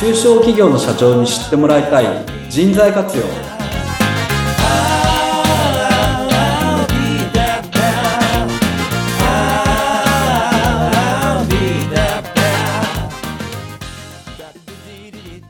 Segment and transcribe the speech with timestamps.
[0.00, 2.06] 中小企業の社長に知ってもらいたい
[2.48, 3.24] 人材活用。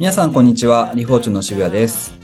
[0.01, 0.91] 皆さんこんにちは。
[0.97, 2.20] リフォーチュンの渋谷です。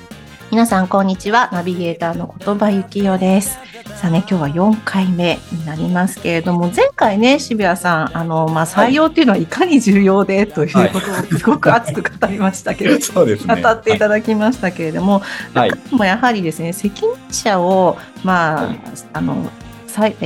[0.51, 1.51] 皆さんこんにちは。
[1.53, 3.59] ナビゲーターの言葉幸代です。
[3.96, 13.61] さあね今日は4回目になりますけれども前回ね渋谷さんあのまあ採用っていうのはいかに重要でということをすごく熱く語りましたけれども、 そうですね。
[13.61, 15.21] 語っていただきましたけれども、
[15.53, 15.73] はい。
[15.90, 18.81] もやはりですね責任者をまあ、はい。
[19.13, 19.51] あの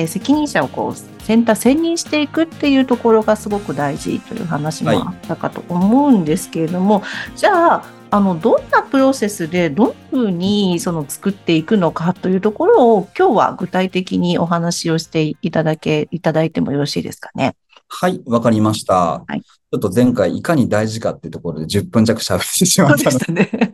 [0.06, 7.02] 責任者をこう選択選任していくっていうところがすごく大事という話もあったかと思うんですけれども、
[7.36, 17.54] じゃああのどんなプロセスでどんなふうにその作っていくのかというところを今日は具体的にお話をしていただけいただいてもよろしいですかね。
[17.88, 19.24] はい、わかりました。
[19.26, 19.42] はい
[19.72, 23.70] ちょっと前回いかに大事かっていうところで10分弱喋ってしまったので、でしたね。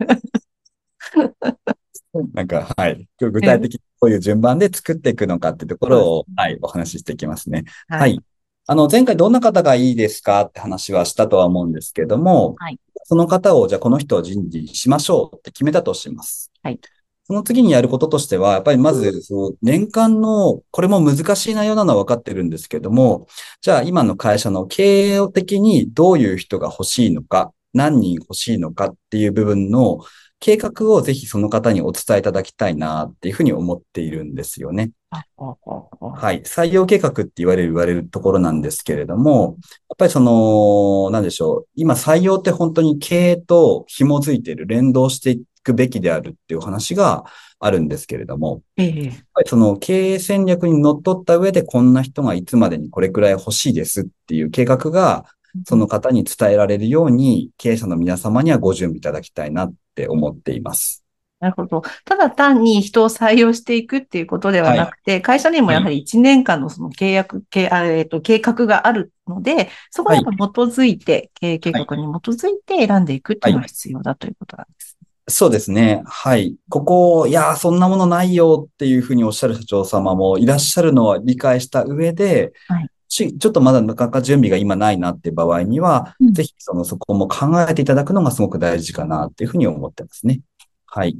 [2.35, 3.07] なんか、はい。
[3.19, 7.65] 今日具体的にこういう順番で作っていくのかっていうところを、はい、お話ししていきますね。
[7.87, 8.21] はい。
[8.67, 16.51] あの、前回どんな方がいいですかって話はしたとは思うんですけども、はいその方を、じゃあこの人を人事しましょうって決めたとします。
[16.61, 16.79] はい
[17.23, 23.27] その次にやることとしては、やっぱりまず、その年間の、これも難しい内容なのは分かってるんですけども、
[23.59, 29.99] じゃあ今の会社の経営的にどういう人が欲しいのか、何人欲しいのかっていう部分の
[30.39, 34.91] 計画をぜひその方にお伝えいただきたいなっていうふうに思っているんですよね。
[35.09, 36.41] はい。
[36.41, 39.57] 採用計画って言われる、言われるところなんですけれども、
[39.89, 41.67] やっぱりその、なんでしょう。
[41.75, 47.25] 今採用って本当に経営と紐づいている、連動していくべきであるっていう話が
[47.59, 55.25] あるんですけれども、ええやっぱりその経営戦略にのっとった上でこんな人がいつまでにこれくらい欲しいですっていう計画が、
[55.65, 61.03] その方に伝えられるように、経営者の皆様にはご準備いただきたいなって思っています。
[61.39, 61.83] なるほど。
[62.05, 74.97] ただ単に人を採用していくっていうことではなくて、会社にもやはり1年間のその契約、えっと計画があるので、そこに基づいて、経営計画に基づいて選んでいくっていうのが必要だということなんです。
[75.29, 76.01] そうですね。
[76.05, 76.55] はい。
[76.69, 90.41] ここ、いやー、そんなものないよっていうふうにおっしゃる社長様もいらっしゃるのは理解した上で、はいしちょっとまだなかなか準備が今ないなって場合には、うんぜひその、そこも考えていただくのがすごく大事かなっていうふうに思ってますね。
[90.85, 91.17] はい。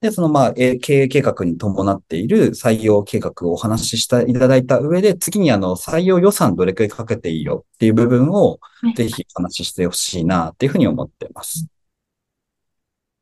[0.00, 11.66] で、その、まあ、えー経営計画に伴っている採用計画をお話ししていただいた上で、次にあの、採用予算どれくらいかけていいよっていう部分をはい、ぜひお話ししてほしいなっていうふうに思ってます。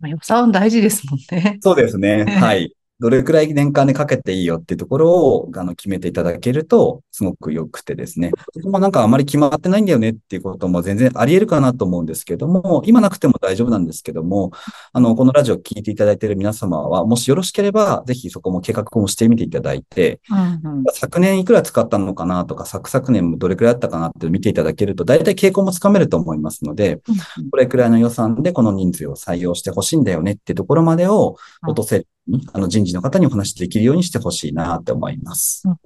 [0.01, 1.59] まあ予算大事ですもんね。
[1.63, 2.25] そうですね。
[2.29, 2.75] え えはい。
[3.01, 8.31] どれくらい年間でかけていいよっていうところを、あの、決めていただけると、すごく良くてですね。
[8.55, 14.53] そこもなんかあまり決まってないんだよねっていうことも全然あり得るかなと思うんですけども、今なくても大丈夫なんですけども、
[14.93, 20.85] あの、このラジオを聞いていただいている皆様は、もしよろしければ、ぜひそこも計画もしてみていただいて、うんうん。
[20.93, 31.73] 昨年いくら使ったのかなとか、昨々年もどれくらいあったかなって見ていただけると、大体傾向もつかめると思いますので、うんこれくらいの予算でこの人数を採用してほしいんだよねっていうところまでをはい。
[31.73, 32.07] 落とせる
[32.53, 35.63] あの人事の方にお話しできるようにしてほしいなって思います。
[35.67, 35.77] うん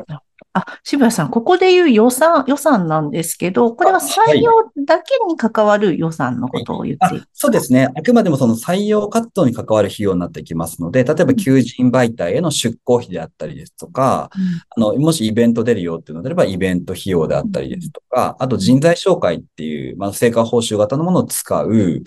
[0.59, 4.51] あ、渋谷さん、ここでいう予算、予算なんですけど、これは採用
[4.87, 7.25] だけに関わる予算のことを言っていある。
[7.33, 7.89] そうですね。
[7.95, 14.31] あくまでもその採用活動に関わる費用になってきますので、例えば求人媒体への出向費であったりですとか、
[14.77, 22.01] あの、もしイベント出るよっていうのであれば、イベント費用であったりですとか、あと人材紹介っていう、まあ、成果報酬型のものを使う、うんうんっ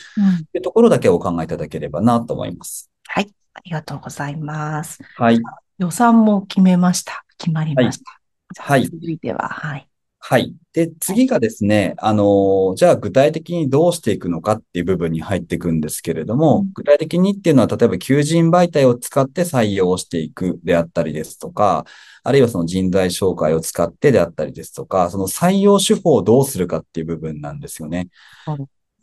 [0.51, 2.89] ていうところだけお考えいただければなと思います。
[3.07, 3.29] はい、
[3.61, 4.99] ありがとうございます。
[5.15, 5.41] はい。
[5.77, 7.25] 予算も決めました。
[7.37, 8.11] 決まりました。
[8.57, 9.87] はい続いては、はい。
[10.19, 10.53] はい。
[10.73, 21.85] で、次がですね、あのーじゃあ具体的にどうしていくのかっていう部分に入っていくんですけれども、うん具体的にっていうのは、例えば求人媒体を使って採用していくであったりですとか、
[22.23, 28.09] あるいはその人材紹介を使ってであったりですとか、その採用手法をどうするかっていう部分なんですよね。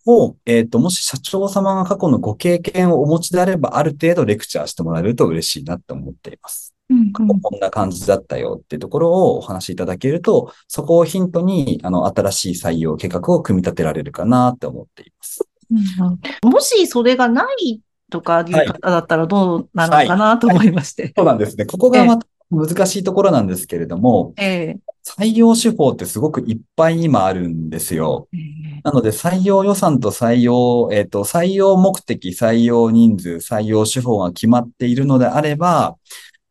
[0.08, 6.74] はいを、えっと、もし社長様が過去のご経験をお持ちであれば、ある程度レクチャーしてもらえると嬉しいなって思っています。
[6.88, 15.46] うん過去こんな感じだったよっていうところをお話しいただけると、そこをヒントに、あの、新しい採用計画を組み立てられるかなって思っています。
[15.70, 16.10] うんう
[16.48, 21.12] んもしそれがないとかいう方だったらどうなのかなと思いまして。
[21.14, 21.66] そうなんですね。
[21.66, 28.28] ここがまた難しいところなんですけれども、ええ採用手法ってすごくいっぱい今あるんですよ。
[28.32, 35.96] ええなので、採用予算と採用、えっ、と、採用目的、採用人数、採用手法が決まっているのであれば、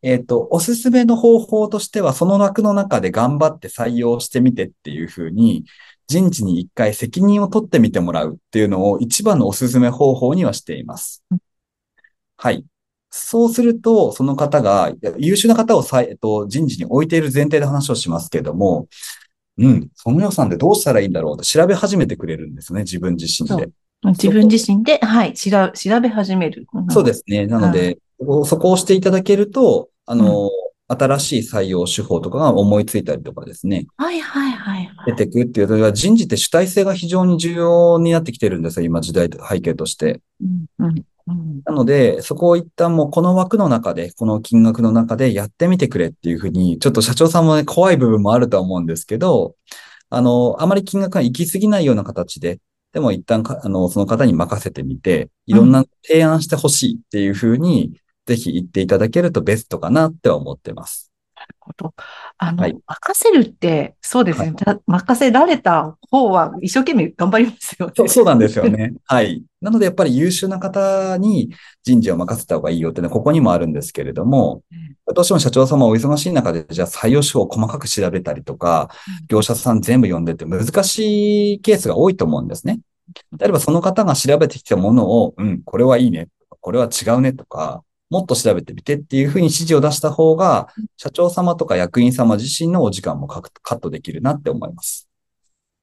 [0.02, 5.66] えっ、と、おすすめの方法としては、その枠の中で頑張って採用してみてっていうふうに、
[6.08, 11.24] 人事に一回責任を取ってみてもらうっていうのを一番のおすすめ方法にはしています。
[12.38, 12.64] はい。
[13.10, 18.88] そうすると、その方が、優秀な方をえっと、人事に置いている前提で話をしますけれども、
[19.58, 23.70] うん、その予算でどうしたらいいんだろうって調べ始めてくれるんですね、自分自身で。
[24.04, 26.68] 自分自身で、はい、調調べ始める。
[26.90, 27.48] そうですね。
[27.48, 27.98] なので、
[28.46, 30.50] そこをしていただけると、あの、
[30.88, 33.88] 新しい採用手法とかが思いついたりとかですね。
[33.98, 35.16] はいはいはい、はい。
[35.16, 40.22] 出てくっていうのは、人事って主体性が非常に重要になってきてるんですよ、今時代背景として。
[40.42, 49.56] うんうんうん、なので、そこを一旦もうこの枠の中で、この金額の中でやってみてくれっていうふうに、ちょっと社長さんもね、怖い部分もあるとは思うんですけど、
[50.10, 52.60] あの、あまり金額が行き過ぎないような形で、
[52.94, 61.12] でも一旦か、あの、その方に任せてみて、いろんな提案してほしいっていうふうに、ぜひ言っていただけるとベストかなっては思ってます。
[61.34, 61.94] なるほど。
[62.38, 67.94] あの、はい任せるって、そうですね、た任せられた方は一生懸命頑張りますよね。
[67.96, 68.94] そうそうなんですよね。
[69.06, 69.44] はい。
[69.62, 71.52] なので、やっぱり優秀な方に
[71.84, 74.62] 人事を任せた方がいいよってね、ここにもあるんですけれども、
[75.14, 78.90] どうしても社長様お忙しい中で、じゃあ採用書を細かく調べたりとか、
[79.30, 82.82] 業者さん全部読んでって難しいケースが多いと思うんですね。
[83.32, 86.28] であればその方が調べてきたものを、うん、これはいいね、
[86.60, 95.08] これは違うねとか、もっと調べてみてっていうふうに指示を出した方が、社長様とか役員様自身のお時間もカットできるなって思います。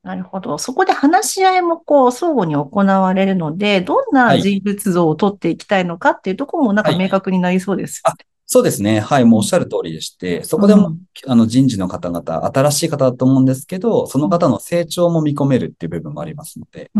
[0.02, 0.58] なるほど。
[0.58, 8.02] そこで話し合いもこう相互に行われるので、どんな人物像を取っていきたいのかっていうところもなんか明確になりそうです。
[8.04, 9.00] はい、そうですね。
[9.00, 9.24] はい。
[9.24, 16.90] もうおっしゃる通りでして、そこでも、うん、あの人事の方々、新しい方だと思うんですけど、その方の成長も見込めるっていう部分もありますので、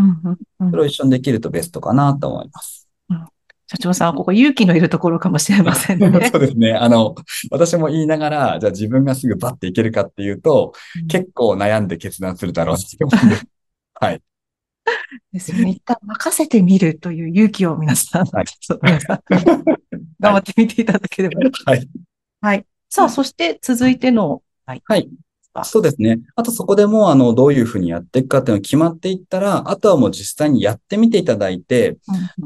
[0.71, 2.84] それを一緒にできるとベストかなと思います。
[3.75, 6.07] うん社長さん、ここ勇気のいるところかもしれませんね。
[6.31, 6.73] そうですね。
[6.75, 7.15] あの、
[7.51, 13.37] 私も言いながら、じゃあ自分がすぐバッていけるかっていうと、うん、結構悩んで決断するだろうって思うんで。
[13.95, 14.23] はい。
[15.33, 15.71] ですよね。
[15.71, 18.45] 一旦任せてみるという勇気を皆さん、はい、
[20.21, 21.41] 頑張ってみていただければ。
[21.65, 21.89] はい。
[22.41, 22.67] はい。
[22.89, 24.83] さあ、そして続いての、はい。
[24.85, 25.09] はい。
[25.63, 26.19] そうですね。
[26.35, 31.99] あとそこでもう、あの、どういうふうにやっていくかっていうのが決まっていったら、あとはもう実際にやってみていただいて、うん、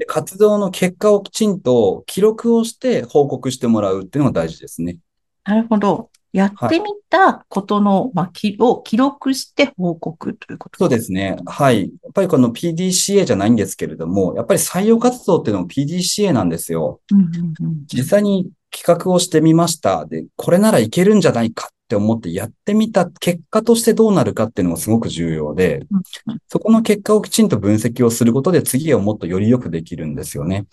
[0.07, 4.99] 活動の結果をきちんと記録をして報告してもらうっていうのが大事ですね。
[5.45, 6.11] なるほど。
[6.33, 11.39] やってみたことの、はい、まあ、きを記録して報告ということそうですね。
[11.47, 11.85] はい。
[11.85, 17.01] やっぱりこの PDCA じゃないんですけれども、やっぱり採用活動っていうのも PDCA なんですよ。
[17.11, 20.05] うんうんうん、実際に企画をしてみました。
[20.05, 26.03] で、これならいけるんじゃないかって思ってやってみた結果としてどうなるかっていうのがすごく重要で、うん
[26.49, 30.67] そこの結果をきちんと分析をすることで次をもっとよりよくできるんですよね。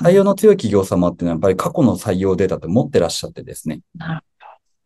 [0.00, 3.80] 採用の強い企業様っていうのはやっぱり過去の採用データって持ってらっしゃってですね。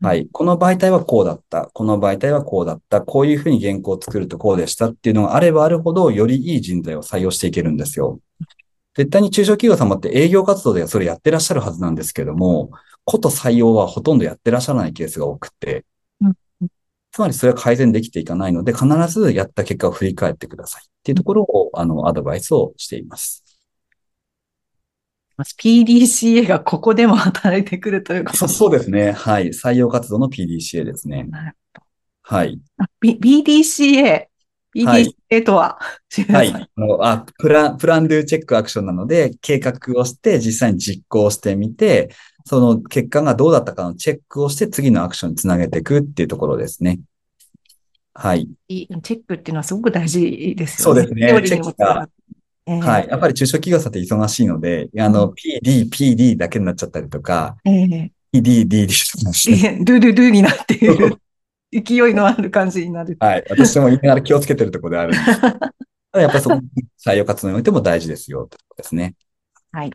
[0.03, 0.29] はい。
[0.31, 1.71] この媒体はこうだった。
[1.73, 3.01] この媒体はこうだった。
[3.01, 8.21] こういうふうに原稿を作るとこうでしたっていうのがあればあるほど、よりいい人材を採用していけるんですよ。
[8.95, 12.71] 絶対に中小企業様って営業活動でそれやってらっしゃるはずなんですけども、
[13.07, 15.87] こと採用はほとんどやってらっしゃらないケースが多くて、
[17.13, 23.43] つまりそれは改善できていかないので、必ずやった結果を振り返ってくださいっていうところを、あの、アドバイスをしています。
[25.39, 29.13] PDCA がここでも働いてくるということそうそうですね。
[29.13, 29.49] はい。
[29.49, 31.25] 採用活動の PDCA ですね。
[31.25, 31.87] なるほど。
[32.37, 32.61] はい。
[32.79, 34.27] あ B、BDCA。
[34.85, 35.79] BDCA とは、
[36.29, 36.53] はい。
[36.53, 42.11] あのあプラン、プランドゥチェックアクションなので、計画をして実際に実行してみて、
[42.45, 47.01] その結果がどうだったかのチェックをして次のアクションにつなげていくっていうところですね。
[48.15, 48.49] はい。
[48.69, 51.03] チェックっていうのはすごく大事ですよね。
[51.03, 51.49] そうですね。
[51.49, 52.09] チェックが。
[52.67, 53.09] えー、はい。
[53.09, 61.19] やっぱり中小企業さんって忙しいので、あの、PD、PD だけになっちゃったりとか、えー、PD、DD とかして、えー、ルルルになっている。
[61.83, 63.17] 勢いのある感じになる。
[63.21, 63.45] はい。
[63.49, 65.41] 私も言いながら気をつけてるところであるんです。
[65.41, 65.51] た
[66.13, 66.63] だやっぱりその
[67.05, 69.15] 採用活動においても大事ですよ、ってことですね。
[69.73, 69.93] はい。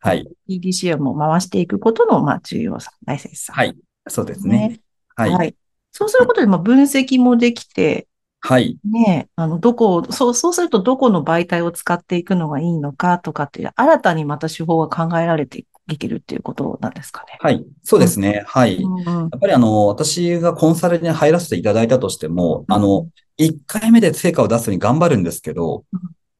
[0.00, 0.28] はい。
[0.48, 3.52] PDCA も回していくことの、まあ、重要さ、大切さ。
[3.52, 3.76] はい。
[4.08, 4.68] そうですね。
[4.68, 4.80] ね
[5.16, 5.54] はい、はい。
[5.92, 8.06] そうすることで、まあ、分析もできて、
[8.40, 8.78] はい。
[8.84, 15.66] ねあの、どこそう、そうするとどこの媒体を使っていくのがいいのかとかっていう、新たにまた手法が考えられてい
[15.96, 17.38] けるっていうことなんですかね。
[17.40, 17.64] はい。
[17.82, 18.40] そうですね。
[18.40, 19.04] うん、はい、うん。
[19.04, 25.84] やっぱりあの、私がコンサルに入らせていただいたとしても、うん、あの、1回目で成果を出すに頑張るんですけど、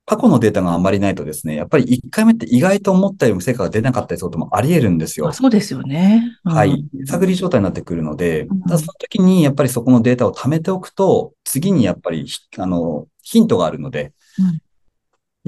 [0.08, 5.30] 過去のデータがあんまりないとですね、やっぱり1回目って意外と思ったよりも成果が出なかったりすることもあり得るんですよ。
[5.32, 6.34] そうですよね。
[6.44, 6.82] はい。
[7.06, 12.26] 探り状態になってくるので、だその時にやっぱりそこのデータを貯めておくと、次にやっぱり、
[12.56, 14.14] あの、ヒントがあるので、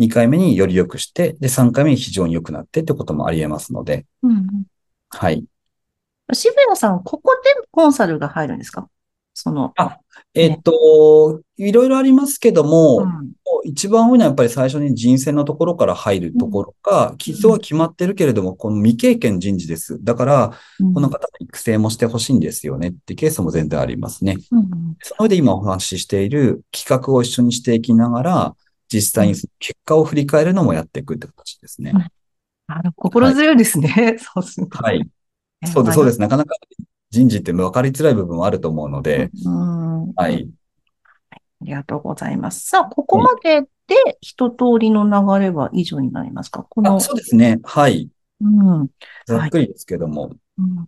[0.00, 4.64] 2回目により良くして、で、3回目に非常に良くなってってこともあり得ますので、うん、
[5.10, 5.44] はい。
[6.32, 8.88] 渋谷さん、ここでコンサルが入るんですか？
[9.34, 9.72] その。
[9.76, 9.98] あ、
[10.34, 20.02] えっと、いろいろありますけども、うん一番多いのはやっぱり最初に人選のところから入るところか、基礎は決まってるけれども、この未経験人事です。
[20.02, 24.38] だから、うんこの方の育成もしてほしいんですよねってケースも全然ありますね。
[24.50, 28.56] うんその上で今お話ししている企画を一緒にしていきながら、
[28.92, 29.48] 実際に結
[29.84, 31.92] 果を振り返るのもやっていくって形ですね。
[32.66, 34.16] あの心強いですね。
[34.18, 34.78] そうすると。
[34.82, 35.08] はい。
[35.66, 36.20] そうです、そうです。
[36.20, 36.54] なかなか
[37.10, 40.12] 人事って分かりづらい部分はあると思うので、うん。
[40.16, 40.48] あはい。
[41.62, 42.68] りがとうございます。
[42.68, 46.62] さあ、ここまでで一通りの流れは以上になりますか？
[46.62, 47.58] このあ、、そうですね。
[47.64, 48.08] はい。
[48.40, 48.48] う
[48.84, 48.88] ん。
[49.26, 50.32] ざっくりですけども。
[50.58, 50.86] うん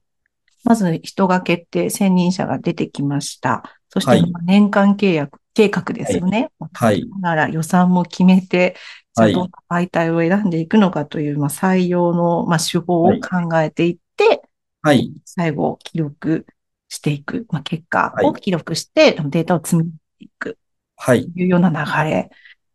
[0.64, 3.64] まず人が決定、専任者が出てきました。
[3.88, 6.50] そしてはい年間契約、計画ですよね。
[6.72, 7.04] はい。
[7.20, 8.76] なら予算も決めて、
[9.14, 14.42] じゃどんな媒体を選んでいくのかという、まあ、採用の、まあ、手法をはい考えていって、
[14.80, 15.12] はい。
[15.24, 16.46] 最後記録
[16.88, 20.58] していく、まあ、結果はいを記録して、データを積み上げていく
[20.96, 21.24] はい。
[21.30, 22.30] というような流れ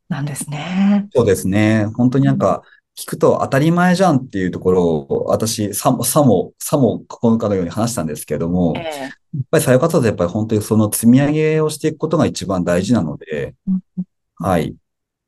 [0.10, 1.08] なんですね。
[1.14, 1.86] そうですね。
[1.96, 2.62] 本当になんか、
[2.98, 9.18] 聞くと当たり前じゃんっていうところを、私、さも、さも、さも9日のように話したんですけども、えやっえ
[9.52, 14.04] ぱり採用活動でやっぱり本当にその積み上げをしていくことが一番大事なので、うんで
[14.38, 14.76] はい。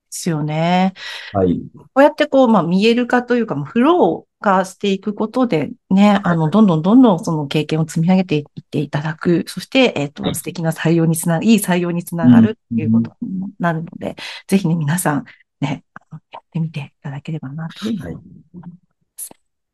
[0.09, 0.93] すよね。
[1.31, 1.61] はい。
[1.75, 9.43] こうやってこう、まあ、見える化というか、まあフロー化していくことでね、あの、どんどんどんどんその経験を積み上げていっていただく。
[9.47, 14.15] そして、えっとは、い素敵な採用につな、いい採用につながるっていうことになるので、
[14.47, 15.25] ぜひね、皆さん、
[15.61, 15.83] ね、
[16.31, 18.23] やってみていただければなというふうにはい。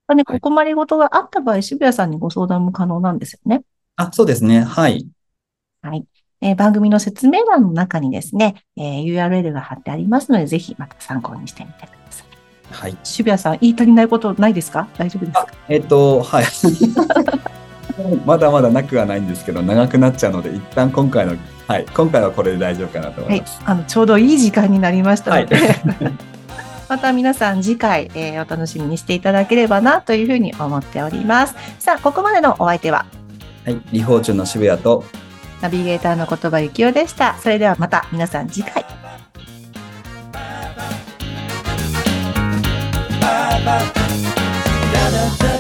[0.07, 3.63] まあね、はいここまでごとがあった場合、渋谷さんにご相談も可能なんですよね。
[3.95, 4.61] あ、そうですね。
[4.63, 5.07] はい。
[5.81, 6.05] はい。
[6.41, 12.27] えー番組の説明欄の中にですね、えー URL が貼ってありますので、ぜひまた参考にしてみてください。
[12.71, 12.97] はい。
[13.03, 14.87] 渋谷さん、言い足りないことないですか？
[14.97, 15.47] 大丈夫ですか？
[15.69, 16.45] えっと、はい。
[18.25, 21.35] まだまだなくはないんですけど、長くなっちゃうので、一旦今回の、
[21.67, 21.85] はい。
[21.93, 23.61] 今回はこれで大丈夫かなと思はいいます。。
[23.65, 26.11] あの、ちょうどいい時間になりましたので、は
[26.89, 31.55] また皆さん次回、えーお楽しみにしていただければなというふうに思っております。
[31.79, 33.05] さあ、ここまでのお相手は、
[33.65, 33.81] はい。
[33.91, 35.03] リフォーチュンの渋谷と、
[35.61, 37.35] ナビゲーターの言葉ゆきおでした。
[37.41, 38.85] それではまた皆さん次回。
[43.65, 45.54] Bye bye.